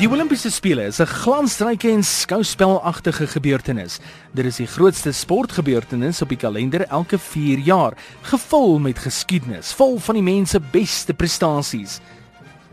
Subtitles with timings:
[0.00, 3.98] Die Olimpiese spele is 'n glansryke en skouspelagtige gebeurtenis.
[4.32, 7.92] Dit is die grootste sportgebeurtenis op die kalender elke 4 jaar,
[8.22, 12.00] gevul met geskiedenis, vol van die mense beste prestasies,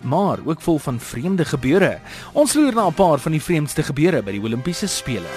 [0.01, 1.99] maar ook vol van vreemde gebeure.
[2.33, 5.27] Ons loer na 'n paar van die vreemdste gebeure by die Olimpiese spele.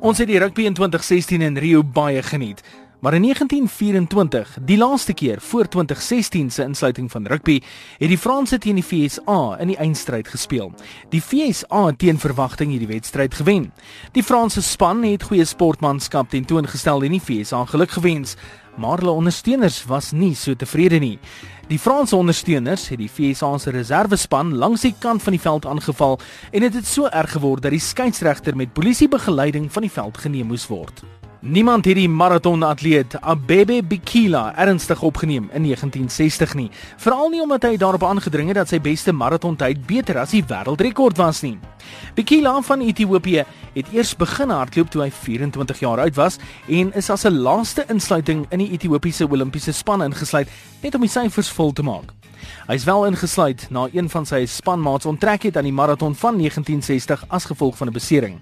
[0.00, 2.62] Ons het die rugby in 2016 in Rio baie geniet.
[3.00, 7.62] Maar in 1924, die laaste keer voor 2016 se insluiting van rugby,
[7.98, 10.72] het die Franse teen die FSA in die eindstryd gespeel.
[11.08, 13.72] Die FSA het teen verwagting hierdie wedstryd gewen.
[14.12, 18.36] Die Franse span het goeie sportmanskap tentoongestel en die FSA geluk gewens,
[18.76, 21.18] maar hulle ondersteuners was nie so tevrede nie.
[21.68, 26.20] Die Franse ondersteuners het die FSA se reservespan langs die kant van die veld aangeval
[26.50, 30.18] en dit het, het so erg geword dat die skeieregter met polisiebegeleiding van die veld
[30.18, 31.04] geneem moes word.
[31.40, 37.76] Niemand het die maratonatleet Abebe Bikila ernstig opgeneem in 1960 nie, veral nie omdat hy
[37.76, 41.58] daarop aangedring het dat sy beste maratontyd beter as die wêreldrekord was nie.
[42.14, 47.10] Bikila van Ethiopië het eers begin hardloop toe hy 24 jaar oud was en is
[47.10, 50.48] as 'n laaste insluiting in die Ethiopiese Olimpiese span ingesluit
[50.82, 52.16] net om die syfers vol te maak.
[52.66, 56.38] Hy is wel ingesluit na een van sy spanmaats onttrek het aan die maraton van
[56.38, 58.40] 1960 as gevolg van 'n besering.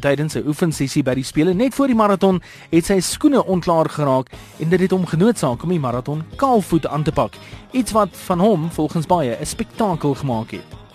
[0.00, 4.30] Tydens sy oefensessie by die spele net voor die maraton het sy skoene onklaar geraak
[4.58, 7.34] en dit het hom genoodsaak om die maraton kaalvoet aan te pak,
[7.72, 10.85] iets wat van hom volgens baie 'n spektakel gemaak het.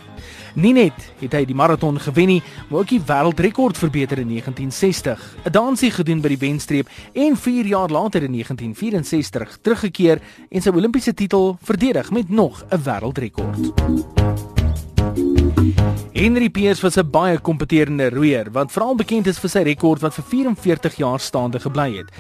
[0.54, 5.20] Nie net het hy die maraton gewen nie, maar ook die wêreldrekord verbeter in 1960.
[5.46, 10.70] 'n Dansie gedoen by die wenstreep en 4 jaar later in 1964 teruggekeer en sy
[10.70, 13.60] Olimpiese titel verdedig met nog 'n wêreldrekord.
[16.14, 20.14] Henry Pierce was 'n baie kompeterende roeier wat veral bekend is vir sy rekord wat
[20.14, 22.12] vir 44 jaar staande gebly het.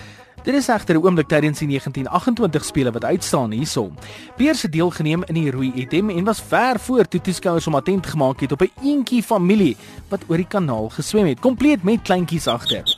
[0.43, 3.91] Dit is egter 'n oomblik tydens die 1928 spele wat uitstaan hierso.
[4.35, 8.05] Pierce het deelgeneem in die roei item en was ver voor toe toeskouers om attent
[8.05, 9.77] gemaak het op 'n eentjie familie
[10.09, 12.97] wat oor die kanaal geswem het, kompleet met kleintjies agter.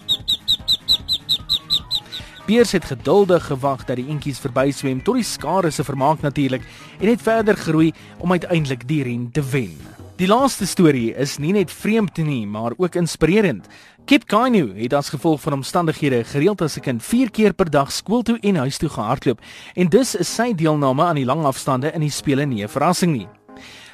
[2.45, 6.61] Pierce het geduldig gewag dat die eentjies verbyswem tot die skare se vermaak natuurlik
[6.99, 9.92] en het verder geroei om uiteindelik die ren te wen.
[10.13, 13.65] Die laaste storie is nie net vreemd nie, maar ook inspirerend.
[14.05, 17.91] Kip Kainu het as gevolg van omstandighede gereeld as 'n kind 4 keer per dag
[17.91, 19.39] skool toe en huis toe gehardloop
[19.75, 23.11] en dus is sy deelname aan die lang afstande in die spele nie 'n verrassing
[23.11, 23.27] nie.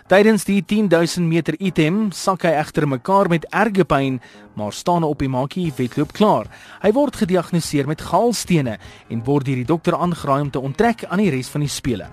[0.07, 4.19] Tydens die 10000 meter item sak hy egter mekaar met erge pyn,
[4.55, 6.47] maar staan op die maakie wedloop klaar.
[6.81, 8.77] Hy word gediagnoseer met gaalstene
[9.09, 12.09] en word deur die dokter aangeraai om te onttrek aan die res van die spele.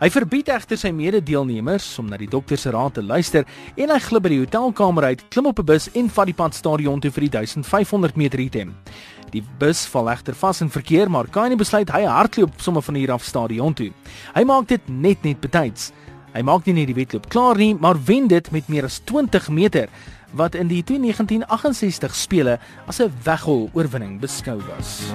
[0.00, 3.44] Hy verbied egter sy mede-deelnemers om na die dokter se raad te luister
[3.76, 6.54] en hy glip by die hotelkamer uit, klim op 'n bus en vat die pad
[6.54, 8.74] stadion toe vir die 1500 meter item.
[9.32, 13.12] Die bus val egter vas in verkeer, maar Kanye besluit hy hardloop sommer van hier
[13.12, 13.90] af stadion toe.
[14.34, 15.92] Hy maak dit net net betyds.
[16.34, 19.48] Hy maak nie net die wedloop klaar nie, maar wen dit met meer as 20
[19.48, 19.88] meter
[20.32, 25.12] wat in die 1968 spele as 'n weghol oorwinning beskou was.